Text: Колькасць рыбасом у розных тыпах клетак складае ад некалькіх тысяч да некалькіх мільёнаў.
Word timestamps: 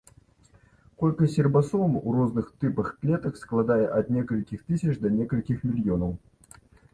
Колькасць 1.01 1.35
рыбасом 1.47 1.99
у 2.07 2.15
розных 2.15 2.49
тыпах 2.63 2.89
клетак 3.03 3.37
складае 3.43 3.79
ад 3.99 4.11
некалькіх 4.17 4.65
тысяч 4.71 4.97
да 5.05 5.13
некалькіх 5.19 5.63
мільёнаў. 5.77 6.11